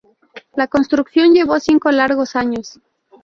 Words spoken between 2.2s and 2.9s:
años.